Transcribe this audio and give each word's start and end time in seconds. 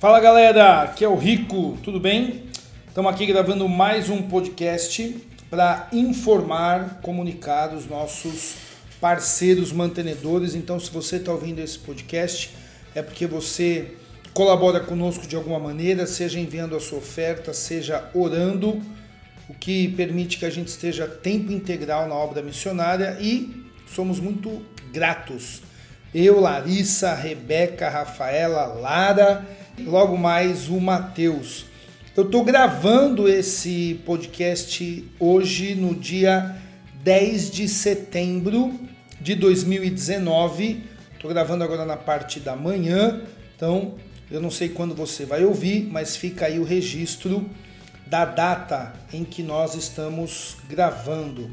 Fala 0.00 0.18
galera, 0.18 0.80
aqui 0.80 1.04
é 1.04 1.08
o 1.08 1.14
Rico, 1.14 1.76
tudo 1.82 2.00
bem? 2.00 2.44
Estamos 2.88 3.12
aqui 3.12 3.26
gravando 3.26 3.68
mais 3.68 4.08
um 4.08 4.22
podcast 4.22 5.14
para 5.50 5.90
informar, 5.92 7.00
comunicar 7.02 7.74
os 7.74 7.86
nossos 7.86 8.54
parceiros 8.98 9.72
mantenedores. 9.72 10.54
Então, 10.54 10.80
se 10.80 10.90
você 10.90 11.16
está 11.16 11.30
ouvindo 11.30 11.58
esse 11.58 11.78
podcast, 11.78 12.56
é 12.94 13.02
porque 13.02 13.26
você 13.26 13.92
colabora 14.32 14.80
conosco 14.80 15.26
de 15.26 15.36
alguma 15.36 15.58
maneira, 15.58 16.06
seja 16.06 16.40
enviando 16.40 16.74
a 16.74 16.80
sua 16.80 16.96
oferta, 16.96 17.52
seja 17.52 18.08
orando, 18.14 18.80
o 19.50 19.52
que 19.52 19.88
permite 19.88 20.38
que 20.38 20.46
a 20.46 20.50
gente 20.50 20.68
esteja 20.68 21.06
tempo 21.06 21.52
integral 21.52 22.08
na 22.08 22.14
obra 22.14 22.40
missionária 22.40 23.18
e 23.20 23.66
somos 23.86 24.18
muito 24.18 24.62
gratos. 24.90 25.60
Eu, 26.14 26.40
Larissa, 26.40 27.14
Rebeca, 27.14 27.90
Rafaela, 27.90 28.64
Lara 28.64 29.59
logo 29.86 30.16
mais 30.16 30.68
o 30.68 30.80
Matheus. 30.80 31.66
Eu 32.16 32.24
estou 32.24 32.44
gravando 32.44 33.28
esse 33.28 34.00
podcast 34.04 35.08
hoje, 35.18 35.74
no 35.74 35.94
dia 35.94 36.56
10 37.02 37.50
de 37.50 37.68
setembro 37.68 38.78
de 39.20 39.34
2019. 39.34 40.84
Estou 41.14 41.30
gravando 41.30 41.64
agora 41.64 41.84
na 41.84 41.96
parte 41.96 42.40
da 42.40 42.56
manhã, 42.56 43.22
então 43.56 43.94
eu 44.30 44.40
não 44.40 44.50
sei 44.50 44.68
quando 44.68 44.94
você 44.94 45.24
vai 45.24 45.44
ouvir, 45.44 45.88
mas 45.90 46.16
fica 46.16 46.46
aí 46.46 46.58
o 46.58 46.64
registro 46.64 47.48
da 48.06 48.24
data 48.24 48.92
em 49.12 49.24
que 49.24 49.42
nós 49.42 49.74
estamos 49.74 50.56
gravando. 50.68 51.50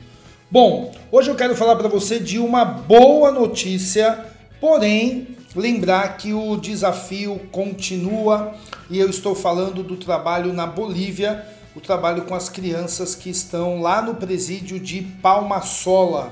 Bom, 0.50 0.94
hoje 1.12 1.30
eu 1.30 1.36
quero 1.36 1.56
falar 1.56 1.76
para 1.76 1.88
você 1.88 2.20
de 2.20 2.40
uma 2.40 2.66
boa 2.66 3.32
notícia, 3.32 4.26
porém 4.60 5.37
Lembrar 5.58 6.18
que 6.18 6.36
o 6.36 6.56
desafio 6.56 7.40
continua 7.52 8.54
e 8.92 9.00
eu 9.00 9.10
estou 9.10 9.34
falando 9.34 9.82
do 9.82 9.98
trabalho 9.98 10.54
na 10.54 10.68
Bolívia, 10.68 11.44
o 11.76 11.82
trabalho 11.82 12.26
com 12.26 12.36
as 12.36 12.48
crianças 12.48 13.16
que 13.16 13.32
estão 13.32 13.82
lá 13.82 14.00
no 14.00 14.14
presídio 14.14 14.80
de 14.80 15.02
Palmasola, 15.02 16.32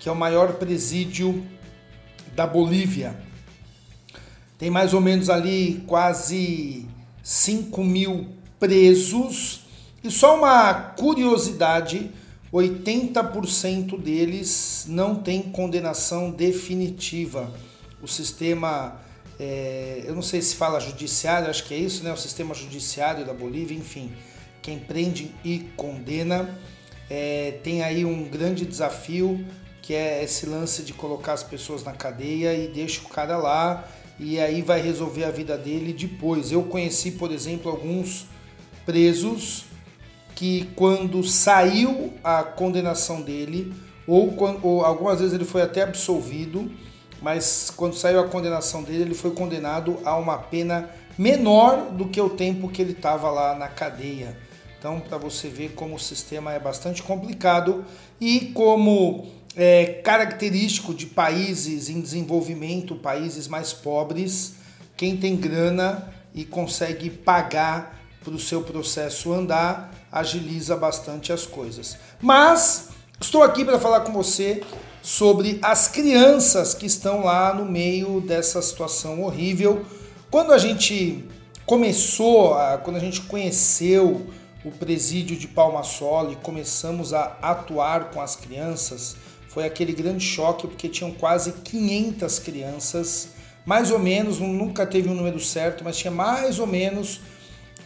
que 0.00 0.08
é 0.08 0.12
o 0.12 0.16
maior 0.16 0.54
presídio 0.54 1.46
da 2.34 2.48
Bolívia. 2.48 3.16
Tem 4.58 4.70
mais 4.70 4.92
ou 4.92 5.00
menos 5.00 5.30
ali 5.30 5.84
quase 5.86 6.84
5 7.22 7.84
mil 7.84 8.26
presos. 8.58 9.66
E 10.02 10.10
só 10.10 10.36
uma 10.36 10.74
curiosidade: 10.74 12.10
80% 12.52 13.96
deles 14.02 14.84
não 14.88 15.14
tem 15.14 15.42
condenação 15.42 16.32
definitiva 16.32 17.52
o 18.04 18.08
sistema, 18.08 19.00
é, 19.40 20.02
eu 20.04 20.14
não 20.14 20.22
sei 20.22 20.42
se 20.42 20.54
fala 20.54 20.78
judiciário, 20.78 21.48
acho 21.48 21.64
que 21.64 21.72
é 21.72 21.78
isso, 21.78 22.04
né? 22.04 22.12
O 22.12 22.16
sistema 22.16 22.54
judiciário 22.54 23.24
da 23.24 23.32
Bolívia, 23.32 23.76
enfim, 23.76 24.12
quem 24.60 24.78
prende 24.78 25.34
e 25.42 25.70
condena. 25.74 26.58
É, 27.08 27.58
tem 27.62 27.82
aí 27.82 28.04
um 28.04 28.24
grande 28.24 28.64
desafio 28.64 29.44
que 29.82 29.94
é 29.94 30.22
esse 30.22 30.46
lance 30.46 30.82
de 30.82 30.94
colocar 30.94 31.34
as 31.34 31.42
pessoas 31.42 31.82
na 31.84 31.92
cadeia 31.92 32.54
e 32.54 32.68
deixa 32.68 33.02
o 33.02 33.08
cara 33.08 33.36
lá 33.36 33.86
e 34.18 34.38
aí 34.38 34.62
vai 34.62 34.80
resolver 34.80 35.24
a 35.24 35.30
vida 35.30 35.56
dele 35.58 35.92
depois. 35.92 36.52
Eu 36.52 36.62
conheci, 36.62 37.12
por 37.12 37.30
exemplo, 37.30 37.70
alguns 37.70 38.26
presos 38.86 39.64
que 40.34 40.70
quando 40.74 41.22
saiu 41.22 42.12
a 42.22 42.42
condenação 42.42 43.20
dele 43.22 43.74
ou, 44.06 44.34
ou 44.62 44.84
algumas 44.84 45.20
vezes 45.20 45.34
ele 45.34 45.44
foi 45.44 45.62
até 45.62 45.82
absolvido, 45.82 46.70
mas 47.24 47.72
quando 47.74 47.96
saiu 47.96 48.20
a 48.20 48.28
condenação 48.28 48.82
dele, 48.82 49.00
ele 49.00 49.14
foi 49.14 49.30
condenado 49.30 49.98
a 50.04 50.14
uma 50.18 50.36
pena 50.36 50.90
menor 51.16 51.90
do 51.90 52.06
que 52.06 52.20
o 52.20 52.28
tempo 52.28 52.68
que 52.68 52.82
ele 52.82 52.92
estava 52.92 53.30
lá 53.30 53.54
na 53.54 53.66
cadeia. 53.66 54.36
Então, 54.78 55.00
para 55.00 55.16
você 55.16 55.48
ver 55.48 55.70
como 55.70 55.94
o 55.94 55.98
sistema 55.98 56.52
é 56.52 56.58
bastante 56.58 57.02
complicado 57.02 57.82
e 58.20 58.52
como 58.52 59.26
é 59.56 60.02
característico 60.04 60.92
de 60.92 61.06
países 61.06 61.88
em 61.88 61.98
desenvolvimento, 61.98 62.94
países 62.94 63.48
mais 63.48 63.72
pobres, 63.72 64.56
quem 64.94 65.16
tem 65.16 65.34
grana 65.34 66.12
e 66.34 66.44
consegue 66.44 67.08
pagar 67.08 68.02
para 68.22 68.34
o 68.34 68.38
seu 68.38 68.60
processo 68.60 69.32
andar, 69.32 69.94
agiliza 70.12 70.76
bastante 70.76 71.32
as 71.32 71.46
coisas. 71.46 71.96
Mas 72.20 72.90
estou 73.18 73.42
aqui 73.42 73.64
para 73.64 73.80
falar 73.80 74.00
com 74.00 74.12
você 74.12 74.62
sobre 75.04 75.58
as 75.60 75.86
crianças 75.86 76.72
que 76.72 76.86
estão 76.86 77.24
lá 77.24 77.52
no 77.52 77.66
meio 77.66 78.22
dessa 78.22 78.62
situação 78.62 79.22
horrível. 79.22 79.84
Quando 80.30 80.50
a 80.50 80.56
gente 80.56 81.22
começou, 81.66 82.56
quando 82.82 82.96
a 82.96 83.00
gente 83.00 83.20
conheceu 83.20 84.26
o 84.64 84.70
presídio 84.70 85.36
de 85.36 85.46
Palmasola 85.46 86.32
e 86.32 86.36
começamos 86.36 87.12
a 87.12 87.36
atuar 87.42 88.12
com 88.12 88.20
as 88.22 88.34
crianças, 88.34 89.14
foi 89.50 89.66
aquele 89.66 89.92
grande 89.92 90.24
choque 90.24 90.66
porque 90.66 90.88
tinham 90.88 91.12
quase 91.12 91.52
500 91.52 92.38
crianças, 92.38 93.28
mais 93.66 93.90
ou 93.90 93.98
menos, 93.98 94.38
nunca 94.38 94.86
teve 94.86 95.10
um 95.10 95.14
número 95.14 95.38
certo, 95.38 95.84
mas 95.84 95.98
tinha 95.98 96.10
mais 96.10 96.58
ou 96.58 96.66
menos 96.66 97.20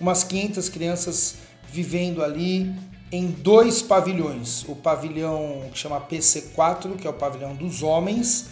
umas 0.01 0.23
500 0.23 0.69
crianças 0.69 1.35
vivendo 1.69 2.23
ali 2.23 2.73
em 3.11 3.27
dois 3.27 3.83
pavilhões. 3.83 4.65
O 4.69 4.77
pavilhão 4.77 5.65
que 5.73 5.79
chama 5.79 6.01
PC4, 6.01 6.97
que 6.97 7.07
é 7.07 7.11
o 7.11 7.15
pavilhão 7.15 7.55
dos 7.55 7.83
homens, 7.83 8.51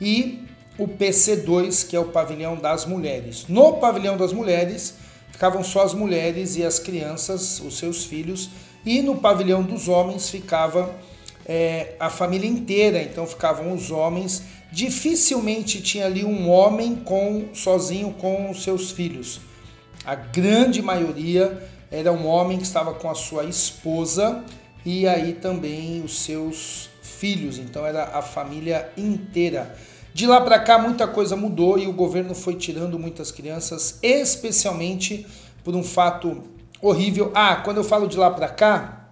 e 0.00 0.44
o 0.78 0.86
PC2, 0.86 1.86
que 1.86 1.96
é 1.96 2.00
o 2.00 2.06
pavilhão 2.06 2.56
das 2.56 2.86
mulheres. 2.86 3.46
No 3.48 3.74
pavilhão 3.74 4.16
das 4.16 4.32
mulheres 4.32 4.94
ficavam 5.30 5.62
só 5.62 5.82
as 5.82 5.94
mulheres 5.94 6.56
e 6.56 6.64
as 6.64 6.78
crianças, 6.78 7.60
os 7.60 7.76
seus 7.76 8.04
filhos, 8.04 8.50
e 8.84 9.02
no 9.02 9.16
pavilhão 9.16 9.62
dos 9.62 9.88
homens 9.88 10.30
ficava 10.30 10.94
é, 11.44 11.94
a 11.98 12.08
família 12.08 12.48
inteira, 12.48 13.02
então 13.02 13.26
ficavam 13.26 13.72
os 13.72 13.90
homens. 13.90 14.42
Dificilmente 14.70 15.80
tinha 15.80 16.06
ali 16.06 16.24
um 16.24 16.48
homem 16.48 16.96
com 16.96 17.48
sozinho 17.54 18.12
com 18.12 18.50
os 18.50 18.62
seus 18.62 18.90
filhos. 18.90 19.40
A 20.04 20.14
grande 20.14 20.80
maioria 20.80 21.68
era 21.90 22.12
um 22.12 22.26
homem 22.26 22.58
que 22.58 22.64
estava 22.64 22.94
com 22.94 23.08
a 23.10 23.14
sua 23.14 23.44
esposa 23.44 24.44
e 24.84 25.06
aí 25.06 25.32
também 25.34 26.02
os 26.02 26.20
seus 26.20 26.90
filhos, 27.02 27.58
então 27.58 27.84
era 27.84 28.04
a 28.04 28.22
família 28.22 28.90
inteira. 28.96 29.76
De 30.14 30.26
lá 30.26 30.40
para 30.40 30.58
cá 30.58 30.78
muita 30.78 31.06
coisa 31.06 31.36
mudou 31.36 31.78
e 31.78 31.86
o 31.86 31.92
governo 31.92 32.34
foi 32.34 32.54
tirando 32.54 32.98
muitas 32.98 33.30
crianças, 33.30 33.98
especialmente 34.02 35.26
por 35.64 35.74
um 35.74 35.82
fato 35.82 36.42
horrível. 36.80 37.30
Ah, 37.34 37.56
quando 37.56 37.78
eu 37.78 37.84
falo 37.84 38.06
de 38.06 38.16
lá 38.16 38.30
para 38.30 38.48
cá, 38.48 39.10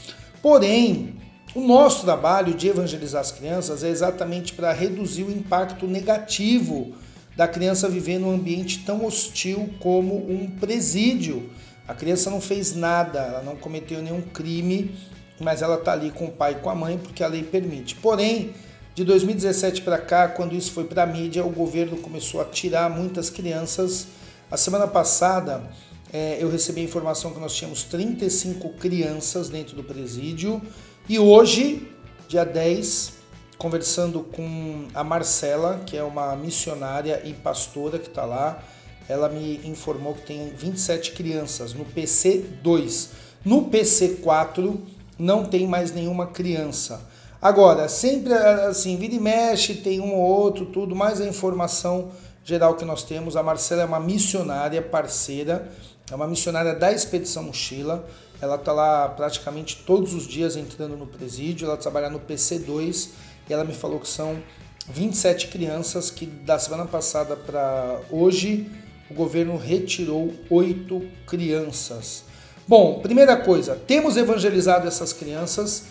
Porém, 0.42 1.16
o 1.54 1.60
nosso 1.60 2.04
trabalho 2.04 2.54
de 2.54 2.68
evangelizar 2.68 3.20
as 3.20 3.32
crianças 3.32 3.82
é 3.82 3.88
exatamente 3.88 4.54
para 4.54 4.72
reduzir 4.72 5.24
o 5.24 5.30
impacto 5.30 5.86
negativo 5.86 6.94
da 7.36 7.48
criança 7.48 7.88
viver 7.88 8.18
num 8.18 8.30
ambiente 8.30 8.80
tão 8.84 9.04
hostil 9.04 9.70
como 9.80 10.14
um 10.14 10.48
presídio. 10.60 11.50
A 11.90 11.94
criança 11.94 12.30
não 12.30 12.40
fez 12.40 12.72
nada, 12.72 13.18
ela 13.18 13.42
não 13.42 13.56
cometeu 13.56 14.00
nenhum 14.00 14.22
crime, 14.22 14.94
mas 15.40 15.60
ela 15.60 15.74
está 15.74 15.90
ali 15.90 16.12
com 16.12 16.26
o 16.26 16.30
pai 16.30 16.52
e 16.52 16.54
com 16.54 16.70
a 16.70 16.74
mãe 16.74 16.96
porque 16.96 17.24
a 17.24 17.26
lei 17.26 17.42
permite. 17.42 17.96
Porém, 17.96 18.54
de 18.94 19.02
2017 19.02 19.82
para 19.82 19.98
cá, 19.98 20.28
quando 20.28 20.54
isso 20.54 20.70
foi 20.70 20.84
para 20.84 21.02
a 21.02 21.06
mídia, 21.06 21.44
o 21.44 21.50
governo 21.50 21.96
começou 21.96 22.40
a 22.40 22.44
tirar 22.44 22.88
muitas 22.88 23.28
crianças. 23.28 24.06
A 24.48 24.56
semana 24.56 24.86
passada, 24.86 25.64
é, 26.12 26.38
eu 26.40 26.48
recebi 26.48 26.80
a 26.80 26.84
informação 26.84 27.32
que 27.32 27.40
nós 27.40 27.56
tínhamos 27.56 27.82
35 27.82 28.68
crianças 28.74 29.48
dentro 29.48 29.74
do 29.74 29.82
presídio. 29.82 30.62
E 31.08 31.18
hoje, 31.18 31.90
dia 32.28 32.44
10, 32.44 33.14
conversando 33.58 34.20
com 34.20 34.86
a 34.94 35.02
Marcela, 35.02 35.82
que 35.84 35.96
é 35.96 36.04
uma 36.04 36.36
missionária 36.36 37.20
e 37.24 37.34
pastora 37.34 37.98
que 37.98 38.06
está 38.06 38.24
lá, 38.24 38.62
ela 39.10 39.28
me 39.28 39.60
informou 39.64 40.14
que 40.14 40.22
tem 40.22 40.50
27 40.50 41.10
crianças 41.12 41.74
no 41.74 41.84
PC2. 41.84 43.08
No 43.44 43.68
PC4 43.68 44.78
não 45.18 45.44
tem 45.44 45.66
mais 45.66 45.92
nenhuma 45.92 46.28
criança. 46.28 47.00
Agora, 47.42 47.88
sempre 47.88 48.32
assim, 48.32 48.96
vira 48.96 49.12
e 49.12 49.18
mexe, 49.18 49.74
tem 49.74 50.00
um 50.00 50.14
ou 50.14 50.20
outro, 50.20 50.64
tudo, 50.66 50.94
mais 50.94 51.20
a 51.20 51.26
informação 51.26 52.12
geral 52.44 52.76
que 52.76 52.84
nós 52.84 53.02
temos. 53.02 53.36
A 53.36 53.42
Marcela 53.42 53.82
é 53.82 53.84
uma 53.84 53.98
missionária 53.98 54.80
parceira, 54.80 55.68
é 56.08 56.14
uma 56.14 56.28
missionária 56.28 56.72
da 56.72 56.92
Expedição 56.92 57.42
Mochila. 57.42 58.06
Ela 58.40 58.54
está 58.54 58.72
lá 58.72 59.08
praticamente 59.08 59.82
todos 59.84 60.14
os 60.14 60.24
dias 60.24 60.54
entrando 60.54 60.96
no 60.96 61.08
presídio, 61.08 61.66
ela 61.66 61.76
trabalha 61.76 62.08
no 62.08 62.20
PC2 62.20 63.08
e 63.48 63.52
ela 63.52 63.64
me 63.64 63.74
falou 63.74 63.98
que 63.98 64.08
são 64.08 64.40
27 64.88 65.48
crianças 65.48 66.10
que 66.12 66.26
da 66.26 66.60
semana 66.60 66.86
passada 66.86 67.34
para 67.34 68.00
hoje 68.08 68.70
o 69.10 69.14
governo 69.14 69.56
retirou 69.56 70.32
oito 70.48 71.02
crianças. 71.26 72.24
Bom, 72.66 73.00
primeira 73.00 73.36
coisa, 73.36 73.74
temos 73.74 74.16
evangelizado 74.16 74.86
essas 74.86 75.12
crianças 75.12 75.86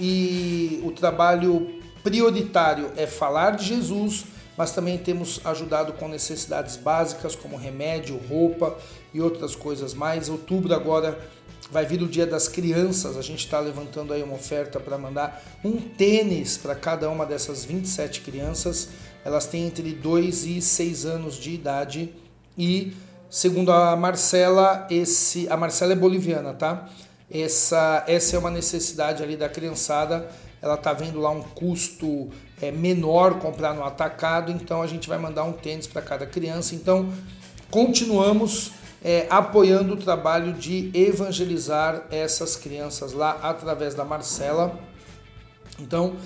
e 0.00 0.80
o 0.84 0.90
trabalho 0.90 1.80
prioritário 2.02 2.90
é 2.96 3.06
falar 3.06 3.52
de 3.52 3.64
Jesus, 3.64 4.24
mas 4.56 4.72
também 4.72 4.98
temos 4.98 5.40
ajudado 5.44 5.92
com 5.92 6.08
necessidades 6.08 6.76
básicas 6.76 7.36
como 7.36 7.56
remédio, 7.56 8.20
roupa 8.28 8.76
e 9.14 9.20
outras 9.20 9.54
coisas 9.54 9.94
mais. 9.94 10.28
Outubro 10.28 10.74
agora 10.74 11.18
vai 11.70 11.86
vir 11.86 12.02
o 12.02 12.08
Dia 12.08 12.26
das 12.26 12.48
Crianças, 12.48 13.16
a 13.16 13.22
gente 13.22 13.44
está 13.44 13.60
levantando 13.60 14.12
aí 14.12 14.22
uma 14.22 14.34
oferta 14.34 14.80
para 14.80 14.98
mandar 14.98 15.42
um 15.64 15.76
tênis 15.80 16.56
para 16.56 16.74
cada 16.74 17.08
uma 17.08 17.24
dessas 17.24 17.64
27 17.64 18.22
crianças. 18.22 18.88
Elas 19.24 19.46
têm 19.46 19.66
entre 19.66 19.92
2 19.92 20.44
e 20.46 20.62
6 20.62 21.06
anos 21.06 21.36
de 21.36 21.52
idade 21.52 22.12
e, 22.56 22.92
segundo 23.28 23.72
a 23.72 23.94
Marcela, 23.96 24.86
esse 24.90 25.48
a 25.48 25.56
Marcela 25.56 25.92
é 25.92 25.96
boliviana, 25.96 26.54
tá? 26.54 26.88
Essa, 27.30 28.04
essa 28.06 28.36
é 28.36 28.38
uma 28.38 28.50
necessidade 28.50 29.22
ali 29.22 29.36
da 29.36 29.48
criançada. 29.48 30.28
Ela 30.62 30.76
tá 30.76 30.92
vendo 30.92 31.20
lá 31.20 31.30
um 31.30 31.42
custo 31.42 32.30
é, 32.60 32.70
menor 32.70 33.38
comprar 33.38 33.74
no 33.74 33.84
atacado, 33.84 34.50
então 34.50 34.80
a 34.80 34.86
gente 34.86 35.08
vai 35.08 35.18
mandar 35.18 35.44
um 35.44 35.52
tênis 35.52 35.86
para 35.86 36.00
cada 36.00 36.26
criança. 36.26 36.74
Então 36.74 37.12
continuamos 37.70 38.72
é, 39.04 39.26
apoiando 39.28 39.94
o 39.94 39.96
trabalho 39.96 40.52
de 40.52 40.90
evangelizar 40.94 42.04
essas 42.10 42.56
crianças 42.56 43.12
lá 43.12 43.38
através 43.42 43.94
da 43.94 44.04
Marcela. 44.04 44.78
Então, 45.78 46.16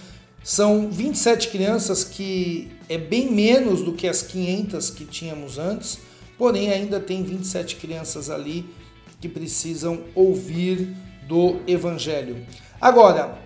são 0.42 0.90
27 0.90 1.48
crianças 1.48 2.04
que 2.04 2.70
é 2.88 2.96
bem 2.96 3.30
menos 3.30 3.82
do 3.82 3.92
que 3.92 4.08
as 4.08 4.22
500 4.22 4.90
que 4.90 5.04
tínhamos 5.04 5.58
antes, 5.58 5.98
porém 6.40 6.72
ainda 6.72 6.98
tem 6.98 7.22
27 7.22 7.76
crianças 7.76 8.30
ali 8.30 8.64
que 9.20 9.28
precisam 9.28 10.00
ouvir 10.14 10.96
do 11.28 11.60
evangelho. 11.66 12.38
Agora, 12.80 13.38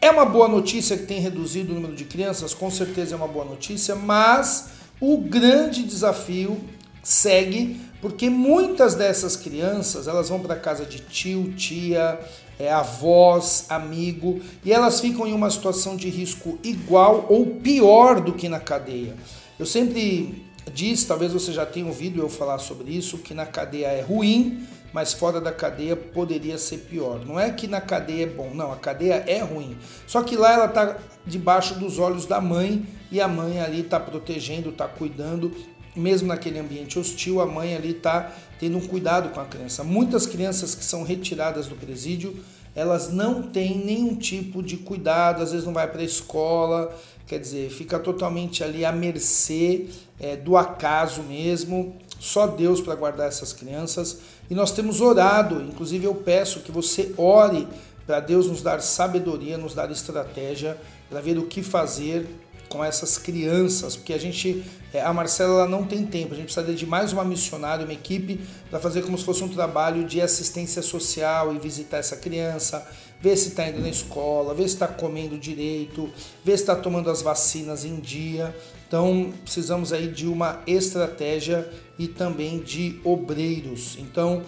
é 0.00 0.10
uma 0.10 0.24
boa 0.24 0.48
notícia 0.48 0.96
que 0.96 1.04
tem 1.04 1.20
reduzido 1.20 1.72
o 1.72 1.74
número 1.74 1.94
de 1.94 2.06
crianças, 2.06 2.54
com 2.54 2.70
certeza 2.70 3.14
é 3.14 3.16
uma 3.16 3.28
boa 3.28 3.44
notícia, 3.44 3.94
mas 3.94 4.70
o 4.98 5.18
grande 5.18 5.82
desafio 5.82 6.58
segue 7.02 7.78
porque 8.00 8.30
muitas 8.30 8.94
dessas 8.94 9.36
crianças 9.36 10.08
elas 10.08 10.30
vão 10.30 10.40
para 10.40 10.56
casa 10.56 10.86
de 10.86 11.00
tio, 11.00 11.52
tia, 11.52 12.18
é, 12.58 12.72
avós, 12.72 13.66
amigo 13.68 14.40
e 14.64 14.72
elas 14.72 15.00
ficam 15.00 15.26
em 15.26 15.34
uma 15.34 15.50
situação 15.50 15.96
de 15.96 16.08
risco 16.08 16.58
igual 16.64 17.26
ou 17.28 17.44
pior 17.44 18.22
do 18.22 18.32
que 18.32 18.48
na 18.48 18.58
cadeia. 18.58 19.14
Eu 19.58 19.66
sempre 19.66 20.47
disse, 20.68 21.06
talvez 21.06 21.32
você 21.32 21.52
já 21.52 21.66
tenha 21.66 21.86
ouvido 21.86 22.20
eu 22.20 22.28
falar 22.28 22.58
sobre 22.58 22.90
isso, 22.90 23.18
que 23.18 23.34
na 23.34 23.46
cadeia 23.46 23.86
é 23.86 24.00
ruim, 24.00 24.66
mas 24.92 25.12
fora 25.12 25.40
da 25.40 25.52
cadeia 25.52 25.96
poderia 25.96 26.58
ser 26.58 26.78
pior. 26.78 27.24
Não 27.24 27.38
é 27.38 27.50
que 27.50 27.66
na 27.66 27.80
cadeia 27.80 28.24
é 28.24 28.26
bom, 28.26 28.50
não, 28.54 28.72
a 28.72 28.76
cadeia 28.76 29.24
é 29.26 29.40
ruim. 29.40 29.76
Só 30.06 30.22
que 30.22 30.36
lá 30.36 30.52
ela 30.52 30.66
está 30.66 30.96
debaixo 31.26 31.74
dos 31.74 31.98
olhos 31.98 32.26
da 32.26 32.40
mãe 32.40 32.86
e 33.10 33.20
a 33.20 33.28
mãe 33.28 33.60
ali 33.60 33.80
está 33.80 34.00
protegendo, 34.00 34.70
está 34.70 34.88
cuidando 34.88 35.52
mesmo 35.98 36.28
naquele 36.28 36.58
ambiente 36.58 36.98
hostil, 36.98 37.40
a 37.40 37.46
mãe 37.46 37.74
ali 37.74 37.90
está 37.90 38.32
tendo 38.58 38.78
um 38.78 38.86
cuidado 38.86 39.30
com 39.30 39.40
a 39.40 39.44
criança. 39.44 39.82
Muitas 39.82 40.26
crianças 40.26 40.74
que 40.74 40.84
são 40.84 41.02
retiradas 41.02 41.66
do 41.66 41.74
presídio, 41.74 42.36
elas 42.78 43.12
não 43.12 43.42
têm 43.42 43.76
nenhum 43.76 44.14
tipo 44.14 44.62
de 44.62 44.76
cuidado, 44.76 45.42
às 45.42 45.50
vezes 45.50 45.66
não 45.66 45.72
vai 45.72 45.90
para 45.90 46.00
a 46.00 46.04
escola, 46.04 46.96
quer 47.26 47.40
dizer, 47.40 47.70
fica 47.70 47.98
totalmente 47.98 48.62
ali 48.62 48.84
à 48.84 48.92
mercê 48.92 49.86
é, 50.20 50.36
do 50.36 50.56
acaso 50.56 51.22
mesmo. 51.24 51.96
Só 52.20 52.46
Deus 52.46 52.80
para 52.80 52.94
guardar 52.94 53.26
essas 53.26 53.52
crianças. 53.52 54.20
E 54.48 54.54
nós 54.54 54.70
temos 54.70 55.00
orado, 55.00 55.60
inclusive 55.60 56.04
eu 56.04 56.14
peço 56.14 56.60
que 56.60 56.70
você 56.70 57.12
ore 57.16 57.66
para 58.06 58.20
Deus 58.20 58.46
nos 58.46 58.62
dar 58.62 58.80
sabedoria, 58.80 59.58
nos 59.58 59.74
dar 59.74 59.90
estratégia 59.90 60.78
para 61.10 61.20
ver 61.20 61.36
o 61.36 61.46
que 61.46 61.64
fazer 61.64 62.28
com 62.68 62.84
essas 62.84 63.18
crianças, 63.18 63.96
porque 63.96 64.12
a 64.12 64.18
gente, 64.18 64.64
é, 64.92 65.00
a 65.00 65.12
Marcela 65.12 65.60
ela 65.60 65.68
não 65.68 65.84
tem 65.84 66.04
tempo, 66.04 66.34
a 66.34 66.36
gente 66.36 66.52
precisa 66.52 66.74
de 66.74 66.86
mais 66.86 67.12
uma 67.12 67.24
missionária, 67.24 67.84
uma 67.84 67.92
equipe 67.92 68.40
para 68.70 68.78
fazer 68.78 69.02
como 69.02 69.16
se 69.16 69.24
fosse 69.24 69.42
um 69.42 69.48
trabalho 69.48 70.04
de 70.04 70.20
assistência 70.20 70.82
social 70.82 71.54
e 71.54 71.58
visitar 71.58 71.98
essa 71.98 72.16
criança, 72.16 72.86
ver 73.20 73.36
se 73.36 73.48
está 73.48 73.68
indo 73.68 73.80
na 73.80 73.88
escola, 73.88 74.54
ver 74.54 74.68
se 74.68 74.74
está 74.74 74.86
comendo 74.86 75.36
direito, 75.38 76.10
ver 76.44 76.56
se 76.56 76.62
está 76.62 76.76
tomando 76.76 77.10
as 77.10 77.22
vacinas 77.22 77.84
em 77.84 77.96
dia. 77.96 78.54
Então 78.86 79.32
precisamos 79.42 79.92
aí 79.92 80.08
de 80.08 80.26
uma 80.26 80.62
estratégia 80.66 81.68
e 81.98 82.06
também 82.06 82.60
de 82.60 83.00
obreiros. 83.04 83.96
Então 83.98 84.42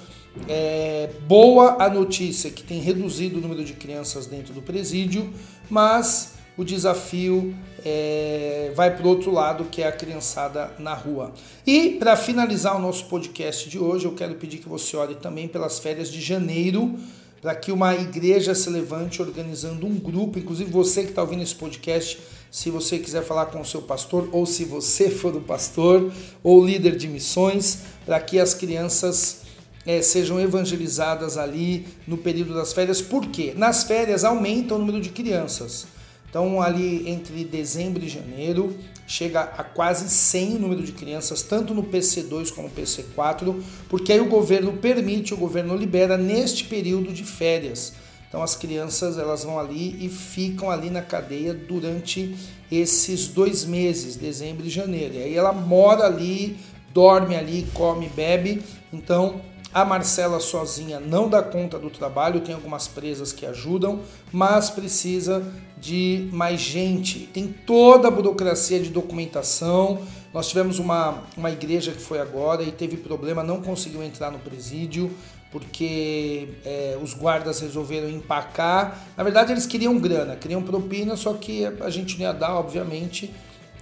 é 0.49 1.11
boa 1.27 1.83
a 1.83 1.89
notícia 1.89 2.51
que 2.51 2.63
tem 2.63 2.81
reduzido 2.81 3.39
o 3.39 3.41
número 3.41 3.65
de 3.65 3.73
crianças 3.73 4.27
dentro 4.27 4.55
do 4.55 4.63
presídio, 4.63 5.33
mas 5.69 6.35
o 6.57 6.65
desafio 6.65 7.55
é, 7.85 8.73
vai 8.75 8.95
para 8.95 9.07
o 9.07 9.09
outro 9.09 9.31
lado, 9.31 9.65
que 9.65 9.83
é 9.83 9.87
a 9.87 9.93
criançada 9.93 10.73
na 10.79 10.95
rua. 10.95 11.33
E 11.67 11.91
para 11.91 12.17
finalizar 12.17 12.77
o 12.77 12.79
nosso 12.79 13.07
podcast 13.07 13.69
de 13.69 13.79
hoje, 13.79 14.05
eu 14.05 14.13
quero 14.13 14.35
pedir 14.35 14.59
que 14.59 14.69
você 14.69 14.97
ore 14.97 15.15
também 15.15 15.49
pelas 15.49 15.79
férias 15.79 16.11
de 16.11 16.21
janeiro, 16.21 16.95
para 17.41 17.55
que 17.55 17.73
uma 17.73 17.95
igreja 17.95 18.55
se 18.55 18.69
levante 18.69 19.23
organizando 19.23 19.87
um 19.87 19.99
grupo, 19.99 20.39
inclusive 20.39 20.71
você 20.71 21.03
que 21.03 21.11
está 21.11 21.23
ouvindo 21.23 21.43
esse 21.43 21.55
podcast, 21.55 22.19
se 22.51 22.71
você 22.71 22.99
quiser 22.99 23.23
falar 23.23 23.47
com 23.47 23.61
o 23.61 23.65
seu 23.65 23.83
pastor, 23.83 24.29
ou 24.33 24.45
se 24.45 24.65
você 24.65 25.09
for 25.11 25.35
o 25.35 25.41
pastor, 25.41 26.13
ou 26.43 26.65
líder 26.65 26.97
de 26.97 27.09
missões, 27.09 27.79
para 28.05 28.21
que 28.21 28.39
as 28.39 28.53
crianças 28.53 29.41
é, 29.87 30.03
sejam 30.03 30.39
evangelizadas 30.39 31.39
ali 31.39 31.87
no 32.07 32.19
período 32.19 32.55
das 32.55 32.73
férias. 32.73 33.01
Por 33.01 33.27
quê? 33.27 33.55
Nas 33.57 33.85
férias 33.85 34.25
aumenta 34.25 34.75
o 34.75 34.79
número 34.79 35.01
de 35.01 35.11
crianças. 35.11 35.87
Então, 36.31 36.63
ali 36.63 37.11
entre 37.11 37.45
dezembro 37.45 38.05
e 38.05 38.09
janeiro, 38.09 38.77
chega 39.05 39.41
a 39.41 39.65
quase 39.65 40.09
100 40.09 40.55
o 40.55 40.59
número 40.61 40.83
de 40.85 40.93
crianças, 40.93 41.43
tanto 41.43 41.75
no 41.75 41.83
PC2 41.83 42.55
como 42.55 42.69
no 42.69 42.75
PC4, 42.75 43.61
porque 43.89 44.13
aí 44.13 44.21
o 44.21 44.29
governo 44.29 44.75
permite, 44.75 45.35
o 45.35 45.37
governo 45.37 45.77
libera 45.77 46.17
neste 46.17 46.65
período 46.65 47.13
de 47.13 47.25
férias. 47.25 47.95
Então, 48.29 48.45
as 48.45 48.55
crianças 48.55 49.19
elas 49.19 49.43
vão 49.43 49.59
ali 49.59 49.97
e 50.01 50.09
ficam 50.09 50.71
ali 50.71 50.89
na 50.89 51.03
cadeia 51.03 51.53
durante 51.53 52.37
esses 52.71 53.27
dois 53.27 53.65
meses, 53.65 54.15
dezembro 54.15 54.65
e 54.65 54.71
janeiro. 54.71 55.15
E 55.15 55.23
aí 55.25 55.35
ela 55.35 55.53
mora 55.53 56.07
ali, 56.07 56.57
dorme 56.95 57.35
ali, 57.35 57.67
come, 57.75 58.09
bebe. 58.09 58.63
Então, 58.93 59.41
a 59.73 59.85
Marcela 59.85 60.41
sozinha 60.41 60.99
não 60.99 61.29
dá 61.29 61.43
conta 61.43 61.79
do 61.79 61.91
trabalho, 61.91 62.41
tem 62.41 62.55
algumas 62.55 62.89
presas 62.89 63.33
que 63.33 63.47
ajudam, 63.47 64.01
mas 64.33 64.69
precisa 64.69 65.43
de 65.79 66.29
mais 66.33 66.61
gente. 66.61 67.21
Tem 67.33 67.47
toda 67.49 68.09
a 68.09 68.11
burocracia 68.11 68.81
de 68.81 68.91
documentação. 68.91 70.01
Nós 70.35 70.49
tivemos 70.49 70.79
uma, 70.79 71.23
uma 71.37 71.51
igreja 71.51 71.93
que 71.93 72.01
foi 72.01 72.19
agora 72.19 72.63
e 72.63 72.73
teve 72.73 72.97
problema, 72.97 73.43
não 73.43 73.61
conseguiu 73.63 74.03
entrar 74.03 74.31
no 74.31 74.39
presídio 74.39 75.11
porque 75.51 76.49
é, 76.65 76.97
os 77.03 77.13
guardas 77.13 77.61
resolveram 77.61 78.09
empacar. 78.09 79.05
Na 79.17 79.25
verdade, 79.25 79.53
eles 79.53 79.67
queriam 79.67 79.99
grana, 79.99 80.37
queriam 80.37 80.63
propina, 80.63 81.17
só 81.17 81.35
que 81.35 81.65
a 81.81 81.91
gente 81.91 82.17
não 82.19 82.27
ia 82.27 82.33
dar, 82.33 82.55
obviamente, 82.55 83.35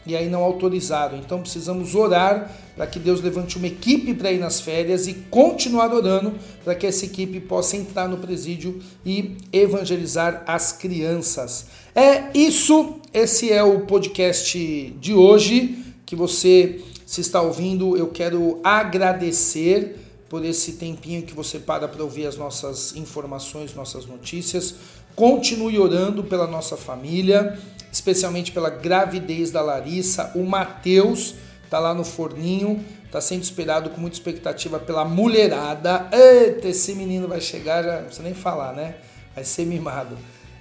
e 0.09 0.17
aí 0.17 0.29
não 0.29 0.43
autorizaram. 0.43 1.19
Então 1.19 1.41
precisamos 1.41 1.95
orar 1.95 2.50
para 2.75 2.87
que 2.87 2.99
Deus 2.99 3.21
levante 3.21 3.59
uma 3.59 3.67
equipe 3.67 4.15
para 4.15 4.33
ir 4.33 4.38
nas 4.38 4.61
férias 4.61 5.07
e 5.07 5.15
continuar 5.15 5.93
orando 5.93 6.35
para 6.65 6.75
que 6.75 6.87
essa 6.87 7.05
equipe 7.05 7.38
possa 7.41 7.77
entrar 7.77 8.09
no 8.09 8.17
presídio 8.17 8.81
e 9.05 9.37
evangelizar 9.53 10.43
as 10.47 10.73
crianças. 10.73 11.67
É 11.95 12.31
isso, 12.33 12.97
esse 13.12 13.53
é 13.53 13.62
o 13.62 13.81
podcast 13.81 14.59
de 14.99 15.12
hoje 15.12 15.79
que 16.07 16.17
você 16.17 16.81
se 17.05 17.21
está 17.21 17.43
ouvindo. 17.43 17.97
Eu 17.97 18.09
quero 18.09 18.61
agradecer 18.65 19.97
por 20.29 20.45
esse 20.45 20.73
tempinho 20.73 21.23
que 21.23 21.35
você 21.35 21.59
para 21.59 21.88
para 21.88 22.03
ouvir 22.03 22.27
as 22.27 22.37
nossas 22.37 22.95
informações, 22.97 23.75
nossas 23.75 24.07
notícias. 24.07 24.75
Continue 25.17 25.79
orando 25.79 26.23
pela 26.23 26.47
nossa 26.47 26.77
família, 26.77 27.59
especialmente 27.92 28.52
pela 28.52 28.71
gravidez 28.71 29.50
da 29.50 29.61
Larissa. 29.61 30.33
O 30.35 30.45
Matheus 30.45 31.35
está 31.64 31.78
lá 31.78 31.95
no 31.95 32.04
forninho, 32.04 32.85
está 33.04 33.21
sendo 33.21 33.42
esperado 33.42 33.90
com 33.90 34.00
muita 34.00 34.16
expectativa 34.16 34.78
pela 34.78 35.04
mulherada. 35.04 36.09
Eita, 36.12 36.68
esse 36.68 36.95
menino 36.95 37.28
vai 37.28 37.40
chegar, 37.40 37.83
já 37.83 37.97
não 37.97 38.04
precisa 38.04 38.23
nem 38.23 38.35
falar, 38.35 38.73
né? 38.73 38.97
Vai 39.35 39.45
ser 39.45 39.64
mimado. 39.64 40.16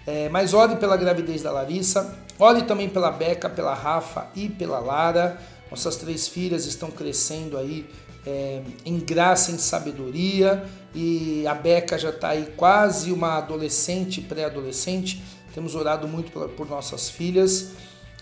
É, 0.05 0.29
mas 0.29 0.53
ore 0.53 0.77
pela 0.77 0.96
gravidez 0.96 1.41
da 1.41 1.51
Larissa, 1.51 2.15
ore 2.39 2.63
também 2.63 2.88
pela 2.88 3.12
Beca, 3.12 3.50
pela 3.50 3.74
Rafa 3.74 4.27
e 4.36 4.48
pela 4.48 4.79
Lara. 4.79 5.38
Nossas 5.69 5.98
três 5.98 6.29
filhas 6.29 6.65
estão 6.65 6.89
crescendo 6.89 7.57
aí 7.57 7.86
é, 8.25 8.62
em 8.86 9.00
graça, 9.00 9.51
em 9.51 9.57
sabedoria, 9.57 10.63
e 10.93 11.46
a 11.48 11.53
Beca 11.53 11.98
já 11.98 12.10
está 12.10 12.29
aí 12.29 12.53
quase 12.57 13.12
uma 13.12 13.38
adolescente, 13.38 14.22
pré-adolescente. 14.22 15.22
Temos 15.58 15.74
orado 15.74 16.08
muito 16.08 16.32
por, 16.32 16.70
nossas 16.70 17.10
filhas. 17.10 17.72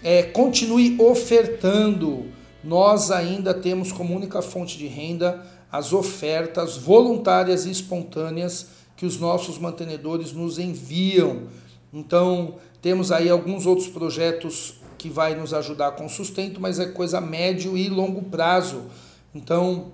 É, 0.01 0.24
continue 0.24 0.96
ofertando. 0.98 2.27
Nós 2.63 3.12
ainda 3.12 3.54
temos 3.54 3.92
como 3.92 4.15
única 4.15 4.42
fonte 4.42 4.77
de 4.77 4.88
renda 4.88 5.46
as 5.70 5.92
ofertas 5.92 6.77
voluntárias 6.77 7.65
e 7.65 7.72
espontâneas 7.72 8.68
que 8.96 9.06
os 9.06 9.20
nossos 9.20 9.58
mantenedores 9.58 10.32
nos 10.32 10.58
enviam. 10.58 11.50
Então, 11.94 12.56
temos 12.82 13.12
aí 13.12 13.30
alguns 13.30 13.65
outros 13.65 13.89
projetos 13.89 14.75
que 14.98 15.10
vai 15.10 15.36
nos 15.36 15.54
ajudar 15.54 15.92
com 15.92 16.08
sustento, 16.08 16.62
mas 16.62 16.80
é 16.80 16.86
coisa 16.86 17.20
médio 17.20 17.77
e 17.77 17.89
longo 17.89 18.22
prazo. 18.22 18.84
Então, 19.36 19.92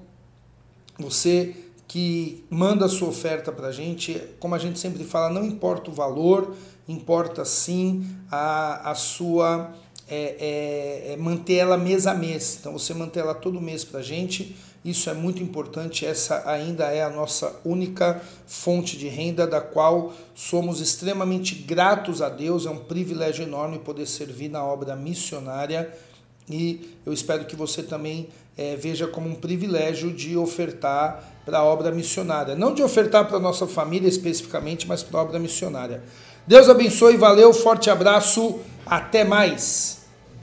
você 0.96 1.56
que 1.92 2.46
manda 2.50 2.88
sua 2.88 3.10
oferta 3.10 3.52
para 3.52 3.68
a 3.68 3.72
gente, 3.74 4.18
como 4.40 4.56
a 4.56 4.58
gente 4.58 4.80
sempre 4.80 5.04
fala, 5.04 5.30
não 5.30 5.44
importa 5.44 5.92
o 5.92 5.94
valor, 5.94 6.56
importa 6.88 7.44
sim 7.44 8.08
a, 8.32 8.92
a 8.92 8.96
sua 8.96 9.74
é, 10.08 11.10
é, 11.10 11.12
é 11.12 11.18
manter 11.18 11.56
ela 11.56 11.78
mês 11.78 12.08
a 12.08 12.14
mês. 12.14 12.56
Então 12.58 12.72
você 12.72 12.94
manter 12.94 13.20
ela 13.20 13.34
todo 13.34 13.60
mês 13.60 13.84
para 13.84 14.00
a 14.00 14.04
gente, 14.04 14.56
isso 14.86 15.10
é 15.10 15.14
muito 15.14 15.44
importante. 15.44 16.06
Essa 16.06 16.50
ainda 16.50 16.86
é 16.86 17.04
a 17.04 17.10
nossa 17.10 17.60
única 17.66 18.22
fonte 18.48 18.98
de 18.98 19.10
renda, 19.10 19.46
da 19.46 19.60
qual 19.60 20.14
somos 20.34 20.80
extremamente 20.80 21.56
gratos 21.56 22.22
a 22.22 22.30
Deus. 22.30 22.66
É 22.66 22.70
um 22.70 22.86
privilégio 22.86 23.44
enorme 23.44 23.80
poder 23.80 24.06
servir 24.06 24.48
na 24.48 24.64
obra 24.64 24.96
missionária 24.96 25.92
e 26.50 26.98
eu 27.06 27.14
espero 27.14 27.46
que 27.46 27.56
você 27.56 27.84
também 27.84 28.30
é, 28.58 28.76
veja 28.76 29.08
como 29.08 29.30
um 29.30 29.36
privilégio 29.36 30.14
de 30.14 30.36
ofertar 30.38 31.31
para 31.46 31.60
a 31.60 31.64
obra 31.64 31.92
missionária. 31.92 32.56
Não 32.56 32.74
de 32.74 32.84
ofertar 32.84 33.28
para 33.28 33.38
a 33.38 33.40
nossa 33.40 33.68
família 33.68 34.08
especificamente, 34.08 34.88
mas 34.88 35.04
para 35.04 35.20
a 35.20 35.24
obra 35.24 35.40
missionária. 35.40 36.04
Deus 36.46 36.68
abençoe, 36.70 37.18
valeu, 37.18 37.54
forte 37.54 37.90
abraço, 37.90 38.60
até 38.86 39.24
mais. 39.24 40.01